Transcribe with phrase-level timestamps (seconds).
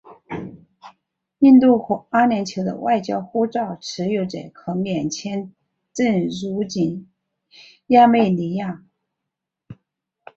[1.41, 5.53] 印度和阿联酋的外交护照持有者可免签
[5.93, 7.11] 证入境
[7.85, 8.83] 亚美尼亚。